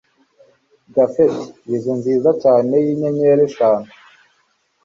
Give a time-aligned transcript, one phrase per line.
[0.95, 1.35] japhet
[1.67, 3.89] bizu nziza cyane yinyenyeri eshanu